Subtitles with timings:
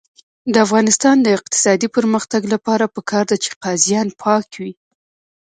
[0.53, 4.73] د افغانستان د اقتصادي پرمختګ لپاره پکار ده چې قاضیان پاک وي.